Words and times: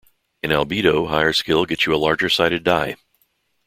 In 0.41 0.49
Albedo, 0.49 1.09
higher 1.09 1.31
skill 1.31 1.65
gets 1.67 1.85
you 1.85 1.93
a 1.93 1.95
larger 1.95 2.27
sided 2.27 2.63
die. 2.63 2.95